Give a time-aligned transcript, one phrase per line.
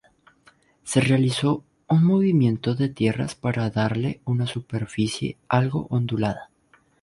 [0.83, 6.49] Se realizó un movimiento de tierras para darle una superficie algo ondulada.